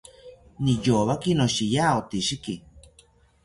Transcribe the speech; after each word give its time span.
Niyowaki 0.63 1.31
noshiya 1.39 1.85
otishiki 1.99 2.53